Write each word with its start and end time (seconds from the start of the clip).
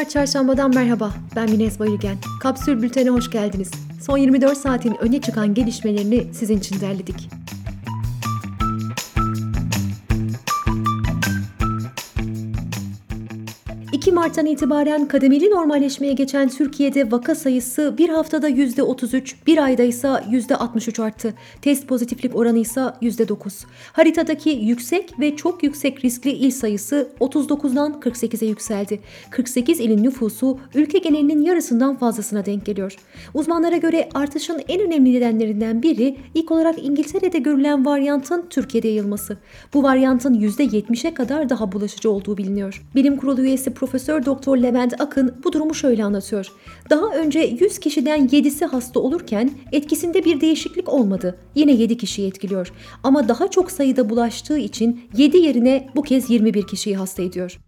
Mart 0.00 0.10
Çarşamba'dan 0.10 0.74
merhaba. 0.74 1.10
Ben 1.36 1.50
Minez 1.50 1.80
Bayülgen. 1.80 2.16
Kapsül 2.40 2.82
Bülten'e 2.82 3.10
hoş 3.10 3.30
geldiniz. 3.30 3.70
Son 4.00 4.18
24 4.18 4.58
saatin 4.58 4.96
öne 5.00 5.20
çıkan 5.20 5.54
gelişmelerini 5.54 6.34
sizin 6.34 6.58
için 6.58 6.80
derledik. 6.80 7.28
2 14.00 14.12
Mart'tan 14.12 14.46
itibaren 14.46 15.08
kademeli 15.08 15.50
normalleşmeye 15.50 16.12
geçen 16.12 16.48
Türkiye'de 16.48 17.10
vaka 17.10 17.34
sayısı 17.34 17.94
bir 17.98 18.08
haftada 18.08 18.50
%33, 18.50 19.34
bir 19.46 19.58
ayda 19.58 19.82
ise 19.82 20.08
%63 20.08 21.02
arttı. 21.02 21.34
Test 21.62 21.88
pozitiflik 21.88 22.36
oranı 22.36 22.58
ise 22.58 22.80
%9. 22.80 23.64
Haritadaki 23.92 24.50
yüksek 24.50 25.20
ve 25.20 25.36
çok 25.36 25.62
yüksek 25.62 26.04
riskli 26.04 26.30
il 26.30 26.50
sayısı 26.50 27.08
39'dan 27.20 27.92
48'e 27.92 28.48
yükseldi. 28.48 29.00
48 29.30 29.80
ilin 29.80 30.02
nüfusu 30.02 30.58
ülke 30.74 30.98
genelinin 30.98 31.42
yarısından 31.42 31.96
fazlasına 31.96 32.46
denk 32.46 32.66
geliyor. 32.66 32.96
Uzmanlara 33.34 33.76
göre 33.76 34.08
artışın 34.14 34.62
en 34.68 34.80
önemli 34.80 35.14
nedenlerinden 35.14 35.82
biri 35.82 36.16
ilk 36.34 36.50
olarak 36.50 36.84
İngiltere'de 36.84 37.38
görülen 37.38 37.86
varyantın 37.86 38.46
Türkiye'de 38.50 38.88
yayılması. 38.88 39.38
Bu 39.74 39.82
varyantın 39.82 40.34
%70'e 40.34 41.14
kadar 41.14 41.48
daha 41.48 41.72
bulaşıcı 41.72 42.10
olduğu 42.10 42.36
biliniyor. 42.36 42.82
Bilim 42.94 43.16
Kurulu 43.16 43.40
üyesi 43.40 43.74
Profesör 43.90 44.24
Doktor 44.24 44.56
Levent 44.56 45.00
Akın 45.00 45.34
bu 45.44 45.52
durumu 45.52 45.74
şöyle 45.74 46.04
anlatıyor. 46.04 46.52
Daha 46.90 47.06
önce 47.06 47.40
100 47.40 47.78
kişiden 47.78 48.28
7'si 48.28 48.66
hasta 48.66 49.00
olurken 49.00 49.50
etkisinde 49.72 50.24
bir 50.24 50.40
değişiklik 50.40 50.88
olmadı. 50.88 51.38
Yine 51.54 51.72
7 51.72 51.96
kişiyi 51.96 52.28
etkiliyor. 52.28 52.72
Ama 53.02 53.28
daha 53.28 53.50
çok 53.50 53.70
sayıda 53.70 54.10
bulaştığı 54.10 54.58
için 54.58 55.00
7 55.16 55.36
yerine 55.36 55.88
bu 55.96 56.02
kez 56.02 56.30
21 56.30 56.66
kişiyi 56.66 56.96
hasta 56.96 57.22
ediyor. 57.22 57.58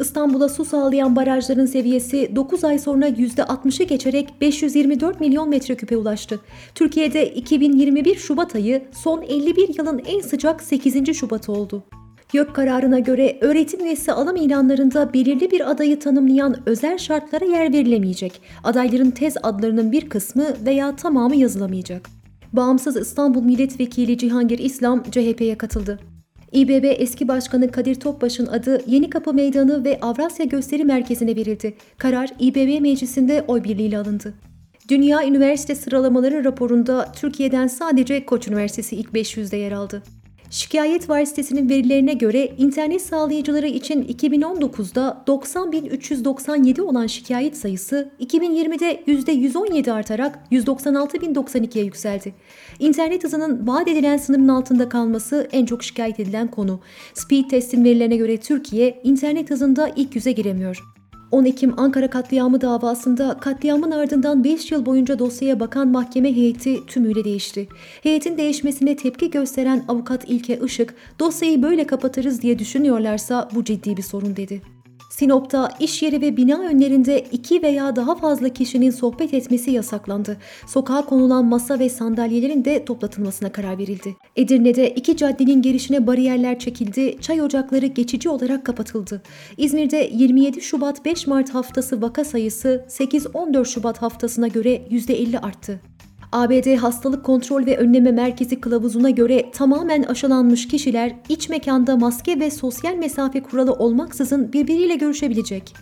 İstanbul'a 0.00 0.48
su 0.48 0.64
sağlayan 0.64 1.16
barajların 1.16 1.66
seviyesi 1.66 2.36
9 2.36 2.64
ay 2.64 2.78
sonra 2.78 3.08
%60'ı 3.08 3.86
geçerek 3.86 4.28
524 4.40 5.20
milyon 5.20 5.48
metreküpe 5.48 5.96
ulaştı. 5.96 6.40
Türkiye'de 6.74 7.34
2021 7.34 8.16
Şubat 8.16 8.54
ayı 8.54 8.82
son 8.92 9.22
51 9.22 9.78
yılın 9.78 10.02
en 10.06 10.20
sıcak 10.20 10.62
8. 10.62 11.14
Şubatı 11.14 11.52
oldu. 11.52 11.82
YÖK 12.32 12.54
kararına 12.54 12.98
göre 12.98 13.38
öğretim 13.40 13.84
üyesi 13.84 14.12
alım 14.12 14.36
ilanlarında 14.36 15.12
belirli 15.12 15.50
bir 15.50 15.70
adayı 15.70 16.00
tanımlayan 16.00 16.56
özel 16.66 16.98
şartlara 16.98 17.44
yer 17.44 17.72
verilemeyecek. 17.72 18.40
Adayların 18.64 19.10
tez 19.10 19.34
adlarının 19.42 19.92
bir 19.92 20.08
kısmı 20.08 20.44
veya 20.66 20.96
tamamı 20.96 21.36
yazılamayacak. 21.36 22.08
Bağımsız 22.52 22.96
İstanbul 22.96 23.42
Milletvekili 23.42 24.18
Cihangir 24.18 24.58
İslam 24.58 25.02
CHP'ye 25.02 25.58
katıldı. 25.58 25.98
İBB 26.52 26.84
eski 26.84 27.28
başkanı 27.28 27.70
Kadir 27.70 27.94
Topbaş'ın 27.94 28.46
adı 28.46 28.80
Yeni 28.86 29.10
Kapı 29.10 29.34
Meydanı 29.34 29.84
ve 29.84 29.98
Avrasya 30.00 30.46
Gösteri 30.46 30.84
Merkezi'ne 30.84 31.36
verildi. 31.36 31.74
Karar 31.98 32.30
İBB 32.38 32.82
meclisinde 32.82 33.44
oy 33.48 33.64
birliğiyle 33.64 33.98
alındı. 33.98 34.34
Dünya 34.88 35.26
Üniversite 35.26 35.74
Sıralamaları 35.74 36.44
raporunda 36.44 37.12
Türkiye'den 37.12 37.66
sadece 37.66 38.26
Koç 38.26 38.48
Üniversitesi 38.48 38.96
ilk 38.96 39.08
500'de 39.08 39.56
yer 39.56 39.72
aldı. 39.72 40.02
Şikayet 40.52 41.08
Var 41.08 41.24
sitesinin 41.24 41.68
verilerine 41.68 42.12
göre 42.14 42.54
internet 42.58 43.02
sağlayıcıları 43.02 43.66
için 43.66 44.02
2019'da 44.04 45.24
90.397 45.26 46.80
olan 46.80 47.06
şikayet 47.06 47.56
sayısı 47.56 48.10
2020'de 48.20 49.02
%117 49.06 49.92
artarak 49.92 50.38
196.092'ye 50.50 51.84
yükseldi. 51.84 52.34
İnternet 52.78 53.24
hızının 53.24 53.66
vaat 53.66 53.88
edilen 53.88 54.16
sınırın 54.16 54.48
altında 54.48 54.88
kalması 54.88 55.48
en 55.52 55.66
çok 55.66 55.82
şikayet 55.84 56.20
edilen 56.20 56.50
konu. 56.50 56.80
Speed 57.14 57.50
testin 57.50 57.84
verilerine 57.84 58.16
göre 58.16 58.36
Türkiye 58.36 59.00
internet 59.04 59.50
hızında 59.50 59.92
ilk 59.96 60.16
yüze 60.16 60.32
giremiyor. 60.32 61.01
10 61.32 61.44
Ekim 61.44 61.80
Ankara 61.80 62.10
katliamı 62.10 62.60
davasında 62.60 63.38
katliamın 63.40 63.90
ardından 63.90 64.44
5 64.44 64.72
yıl 64.72 64.86
boyunca 64.86 65.18
dosyaya 65.18 65.60
bakan 65.60 65.88
mahkeme 65.88 66.36
heyeti 66.36 66.86
tümüyle 66.86 67.24
değişti. 67.24 67.68
Heyetin 68.02 68.38
değişmesine 68.38 68.96
tepki 68.96 69.30
gösteren 69.30 69.84
avukat 69.88 70.24
İlke 70.28 70.60
Işık, 70.64 70.94
dosyayı 71.20 71.62
böyle 71.62 71.86
kapatırız 71.86 72.42
diye 72.42 72.58
düşünüyorlarsa 72.58 73.48
bu 73.54 73.64
ciddi 73.64 73.96
bir 73.96 74.02
sorun 74.02 74.36
dedi. 74.36 74.62
Sinop'ta 75.12 75.68
iş 75.80 76.02
yeri 76.02 76.20
ve 76.20 76.36
bina 76.36 76.58
önlerinde 76.60 77.24
iki 77.32 77.62
veya 77.62 77.96
daha 77.96 78.14
fazla 78.14 78.48
kişinin 78.48 78.90
sohbet 78.90 79.34
etmesi 79.34 79.70
yasaklandı. 79.70 80.36
Sokağa 80.66 81.04
konulan 81.04 81.44
masa 81.44 81.78
ve 81.78 81.88
sandalyelerin 81.88 82.64
de 82.64 82.84
toplatılmasına 82.84 83.52
karar 83.52 83.78
verildi. 83.78 84.16
Edirne'de 84.36 84.90
iki 84.90 85.16
caddenin 85.16 85.62
girişine 85.62 86.06
bariyerler 86.06 86.58
çekildi, 86.58 87.16
çay 87.20 87.42
ocakları 87.42 87.86
geçici 87.86 88.28
olarak 88.28 88.66
kapatıldı. 88.66 89.22
İzmir'de 89.56 90.10
27 90.12 90.60
Şubat 90.60 91.04
5 91.04 91.26
Mart 91.26 91.54
haftası 91.54 92.02
vaka 92.02 92.24
sayısı 92.24 92.84
8-14 92.88 93.64
Şubat 93.66 94.02
haftasına 94.02 94.48
göre 94.48 94.82
%50 94.90 95.38
arttı. 95.38 95.80
ABD 96.32 96.76
Hastalık 96.76 97.24
Kontrol 97.24 97.66
ve 97.66 97.76
Önleme 97.76 98.12
Merkezi 98.12 98.60
kılavuzuna 98.60 99.10
göre 99.10 99.50
tamamen 99.52 100.02
aşılanmış 100.02 100.68
kişiler 100.68 101.12
iç 101.28 101.48
mekanda 101.48 101.96
maske 101.96 102.40
ve 102.40 102.50
sosyal 102.50 102.94
mesafe 102.94 103.42
kuralı 103.42 103.72
olmaksızın 103.72 104.52
birbiriyle 104.52 104.94
görüşebilecek. 104.94 105.74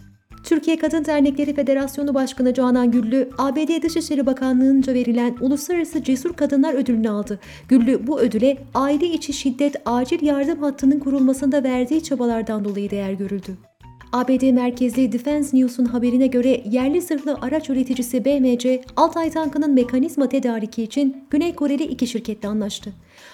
Türkiye 0.44 0.78
Kadın 0.78 1.04
Dernekleri 1.04 1.54
Federasyonu 1.54 2.14
Başkanı 2.14 2.54
Canan 2.54 2.90
Güllü, 2.90 3.30
ABD 3.38 3.82
Dışişleri 3.82 4.26
Bakanlığı'nca 4.26 4.94
verilen 4.94 5.36
Uluslararası 5.40 6.04
Cesur 6.04 6.32
Kadınlar 6.32 6.74
Ödülünü 6.74 7.10
aldı. 7.10 7.40
Güllü 7.68 8.06
bu 8.06 8.20
ödüle 8.20 8.58
aile 8.74 9.06
içi 9.06 9.32
şiddet 9.32 9.76
acil 9.86 10.26
yardım 10.26 10.62
hattının 10.62 10.98
kurulmasında 10.98 11.62
verdiği 11.62 12.02
çabalardan 12.02 12.64
dolayı 12.64 12.90
değer 12.90 13.12
görüldü. 13.12 13.69
ABD 14.12 14.52
merkezli 14.52 15.12
Defense 15.12 15.56
News'un 15.56 15.84
haberine 15.84 16.26
göre 16.26 16.62
yerli 16.70 17.00
zırhlı 17.00 17.38
araç 17.40 17.70
üreticisi 17.70 18.24
BMC, 18.24 18.82
Altay 18.96 19.30
tankının 19.30 19.74
mekanizma 19.74 20.28
tedariki 20.28 20.82
için 20.82 21.24
Güney 21.30 21.54
Koreli 21.54 21.82
iki 21.82 22.06
şirketle 22.06 22.48
anlaştı. 22.48 22.92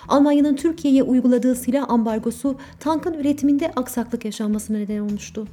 Almanya'nın 0.08 0.56
Türkiye'ye 0.56 1.02
uyguladığı 1.02 1.54
silah 1.54 1.90
ambargosu 1.90 2.56
tankın 2.80 3.14
üretiminde 3.14 3.70
aksaklık 3.76 4.24
yaşanmasına 4.24 4.78
neden 4.78 4.98
olmuştu. 4.98 5.46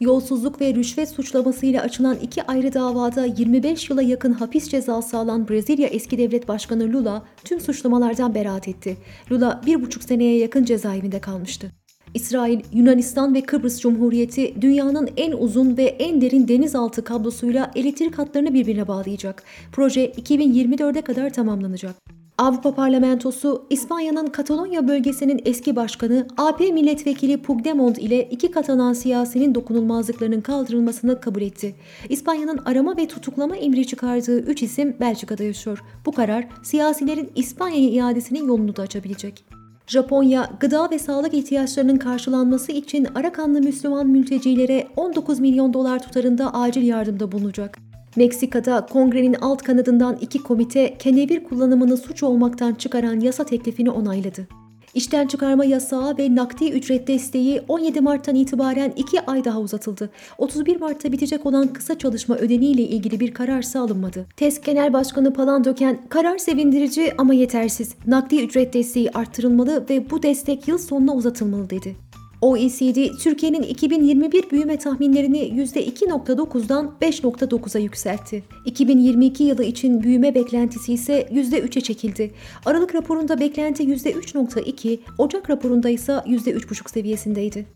Yolsuzluk 0.00 0.60
ve 0.60 0.74
rüşvet 0.74 1.08
suçlamasıyla 1.08 1.82
açılan 1.82 2.16
iki 2.22 2.42
ayrı 2.42 2.74
davada 2.74 3.24
25 3.24 3.90
yıla 3.90 4.02
yakın 4.02 4.32
hapis 4.32 4.68
cezası 4.68 5.18
alan 5.18 5.48
Brezilya 5.48 5.88
eski 5.88 6.18
devlet 6.18 6.48
başkanı 6.48 6.92
Lula 6.92 7.22
tüm 7.44 7.60
suçlamalardan 7.60 8.34
beraat 8.34 8.68
etti. 8.68 8.96
Lula 9.30 9.60
bir 9.66 9.82
buçuk 9.82 10.02
seneye 10.02 10.38
yakın 10.38 10.64
cezaevinde 10.64 11.20
kalmıştı. 11.20 11.72
İsrail, 12.14 12.60
Yunanistan 12.72 13.34
ve 13.34 13.40
Kıbrıs 13.40 13.80
Cumhuriyeti 13.80 14.62
dünyanın 14.62 15.08
en 15.16 15.32
uzun 15.32 15.76
ve 15.76 15.84
en 15.84 16.20
derin 16.20 16.48
denizaltı 16.48 17.04
kablosuyla 17.04 17.70
elektrik 17.74 18.18
hatlarını 18.18 18.54
birbirine 18.54 18.88
bağlayacak. 18.88 19.42
Proje 19.72 20.06
2024'e 20.10 21.02
kadar 21.02 21.32
tamamlanacak. 21.32 21.94
Avrupa 22.38 22.74
Parlamentosu, 22.74 23.66
İspanya'nın 23.70 24.26
Katalonya 24.26 24.88
bölgesinin 24.88 25.42
eski 25.44 25.76
başkanı 25.76 26.26
AP 26.36 26.60
milletvekili 26.60 27.42
Puigdemont 27.42 27.98
ile 27.98 28.28
iki 28.30 28.50
Katalan 28.50 28.92
siyasinin 28.92 29.54
dokunulmazlıklarının 29.54 30.40
kaldırılmasını 30.40 31.20
kabul 31.20 31.42
etti. 31.42 31.74
İspanya'nın 32.08 32.58
arama 32.64 32.96
ve 32.96 33.08
tutuklama 33.08 33.56
emri 33.56 33.86
çıkardığı 33.86 34.40
üç 34.40 34.62
isim 34.62 34.96
Belçika'da 35.00 35.44
yaşıyor. 35.44 35.82
Bu 36.06 36.12
karar 36.12 36.48
siyasilerin 36.62 37.32
İspanya'ya 37.34 37.90
iadesinin 37.90 38.46
yolunu 38.46 38.76
da 38.76 38.82
açabilecek. 38.82 39.59
Japonya, 39.90 40.50
gıda 40.60 40.90
ve 40.90 40.98
sağlık 40.98 41.34
ihtiyaçlarının 41.34 41.96
karşılanması 41.96 42.72
için 42.72 43.06
Arakanlı 43.14 43.60
Müslüman 43.60 44.06
mültecilere 44.06 44.88
19 44.96 45.40
milyon 45.40 45.74
dolar 45.74 46.02
tutarında 46.02 46.54
acil 46.54 46.82
yardımda 46.82 47.32
bulunacak. 47.32 47.78
Meksika'da 48.16 48.86
kongrenin 48.86 49.34
alt 49.34 49.62
kanadından 49.62 50.16
iki 50.20 50.38
komite 50.42 50.98
kenevir 50.98 51.44
kullanımını 51.44 51.96
suç 51.96 52.22
olmaktan 52.22 52.74
çıkaran 52.74 53.20
yasa 53.20 53.44
teklifini 53.44 53.90
onayladı. 53.90 54.59
İşten 54.94 55.26
çıkarma 55.26 55.64
yasağı 55.64 56.18
ve 56.18 56.34
nakdi 56.34 56.70
ücret 56.70 57.08
desteği 57.08 57.62
17 57.68 58.00
Mart'tan 58.00 58.34
itibaren 58.34 58.92
2 58.96 59.20
ay 59.20 59.44
daha 59.44 59.60
uzatıldı. 59.60 60.10
31 60.38 60.80
Mart'ta 60.80 61.12
bitecek 61.12 61.46
olan 61.46 61.68
kısa 61.68 61.98
çalışma 61.98 62.36
ödeneğiyle 62.36 62.82
ilgili 62.82 63.20
bir 63.20 63.34
karar 63.34 63.64
alınmadı. 63.74 64.26
TESK 64.36 64.64
Genel 64.64 64.92
Başkanı 64.92 65.32
Palan 65.32 65.64
Döken, 65.64 65.98
karar 66.08 66.38
sevindirici 66.38 67.12
ama 67.18 67.34
yetersiz. 67.34 67.94
Nakdi 68.06 68.42
ücret 68.42 68.74
desteği 68.74 69.10
arttırılmalı 69.10 69.84
ve 69.90 70.10
bu 70.10 70.22
destek 70.22 70.68
yıl 70.68 70.78
sonuna 70.78 71.14
uzatılmalı 71.14 71.70
dedi. 71.70 71.96
OECD, 72.40 73.16
Türkiye'nin 73.18 73.62
2021 73.62 74.50
büyüme 74.50 74.76
tahminlerini 74.76 75.38
%2.9'dan 75.38 76.94
5.9'a 77.02 77.80
yükseltti. 77.80 78.42
2022 78.64 79.44
yılı 79.44 79.64
için 79.64 80.02
büyüme 80.02 80.34
beklentisi 80.34 80.92
ise 80.92 81.22
%3'e 81.22 81.80
çekildi. 81.80 82.30
Aralık 82.66 82.94
raporunda 82.94 83.40
beklenti 83.40 83.82
%3.2, 83.82 84.98
Ocak 85.18 85.50
raporunda 85.50 85.88
ise 85.88 86.12
%3.5 86.12 86.90
seviyesindeydi. 86.90 87.66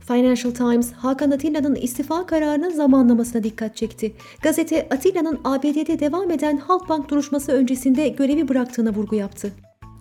Financial 0.00 0.54
Times, 0.54 0.92
Hakan 0.92 1.30
Atilla'nın 1.30 1.74
istifa 1.74 2.26
kararının 2.26 2.70
zamanlamasına 2.70 3.44
dikkat 3.44 3.76
çekti. 3.76 4.12
Gazete, 4.42 4.88
Atilla'nın 4.90 5.40
ABD'de 5.44 6.00
devam 6.00 6.30
eden 6.30 6.56
Halkbank 6.56 7.08
duruşması 7.08 7.52
öncesinde 7.52 8.08
görevi 8.08 8.48
bıraktığına 8.48 8.94
vurgu 8.94 9.16
yaptı. 9.16 9.52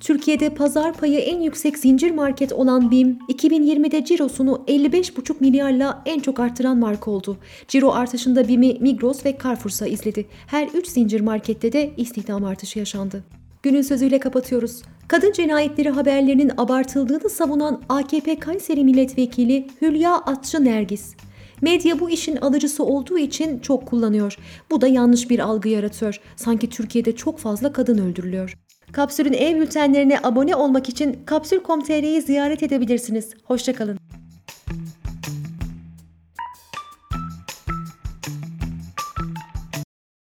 Türkiye'de 0.01 0.49
pazar 0.49 0.93
payı 0.93 1.19
en 1.19 1.41
yüksek 1.41 1.77
zincir 1.77 2.11
market 2.11 2.53
olan 2.53 2.91
BİM, 2.91 3.19
2020'de 3.29 4.05
cirosunu 4.05 4.63
55,5 4.67 5.35
milyarla 5.39 6.03
en 6.05 6.19
çok 6.19 6.39
artıran 6.39 6.77
marka 6.77 7.11
oldu. 7.11 7.37
Ciro 7.67 7.91
artışında 7.91 8.47
BİM'i 8.47 8.77
Migros 8.79 9.25
ve 9.25 9.37
Carrefour'sa 9.43 9.87
izledi. 9.87 10.25
Her 10.47 10.67
3 10.67 10.87
zincir 10.87 11.21
markette 11.21 11.73
de 11.73 11.91
istihdam 11.97 12.45
artışı 12.45 12.79
yaşandı. 12.79 13.23
Günün 13.63 13.81
sözüyle 13.81 14.19
kapatıyoruz. 14.19 14.81
Kadın 15.07 15.31
cinayetleri 15.31 15.89
haberlerinin 15.89 16.51
abartıldığını 16.57 17.29
savunan 17.29 17.81
AKP 17.89 18.39
Kayseri 18.39 18.83
Milletvekili 18.83 19.67
Hülya 19.81 20.15
Atçı 20.15 20.65
Nergis. 20.65 21.15
Medya 21.61 21.99
bu 21.99 22.09
işin 22.09 22.35
alıcısı 22.35 22.83
olduğu 22.83 23.17
için 23.17 23.59
çok 23.59 23.87
kullanıyor. 23.87 24.37
Bu 24.71 24.81
da 24.81 24.87
yanlış 24.87 25.29
bir 25.29 25.39
algı 25.39 25.69
yaratıyor. 25.69 26.21
Sanki 26.35 26.69
Türkiye'de 26.69 27.15
çok 27.15 27.39
fazla 27.39 27.73
kadın 27.73 27.97
öldürülüyor. 27.97 28.57
Kapsül'ün 28.93 29.33
e-bültenlerine 29.33 30.19
abone 30.23 30.55
olmak 30.55 30.89
için 30.89 31.19
kapsül.com.tr'yi 31.25 32.21
ziyaret 32.21 32.63
edebilirsiniz. 32.63 33.33
Hoşçakalın. 33.43 34.00